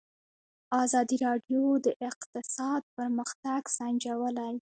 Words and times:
ازادي 0.83 1.17
راډیو 1.25 1.63
د 1.85 1.87
اقتصاد 2.09 2.81
پرمختګ 2.95 3.61
سنجولی. 3.77 4.53